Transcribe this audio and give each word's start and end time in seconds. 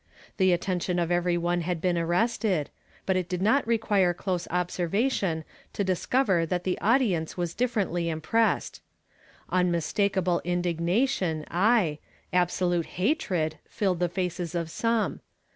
The 0.37 0.51
attention 0.51 0.97
of 0.97 1.11
every 1.11 1.37
one 1.37 1.61
had 1.61 1.79
been 1.79 1.95
arrested, 1.95 2.71
but 3.05 3.15
it 3.15 3.29
did 3.29 3.39
not 3.39 3.67
require 3.67 4.15
close 4.15 4.47
observ 4.49 4.95
ing 4.95 5.43
to 5.73 5.83
discover 5.83 6.43
that 6.43 6.63
the 6.63 6.79
audience 6.81 7.37
was 7.37 7.53
differently 7.53 8.09
impressed. 8.09 8.81
Unmistakable 9.51 10.41
indignation, 10.43 11.45
aye, 11.51 11.99
abso 12.33 12.67
lute 12.71 12.87
hatred, 12.97 13.59
filled 13.69 13.99
the 13.99 14.09
faces 14.09 14.55
of 14.55 14.71
some. 14.71 15.19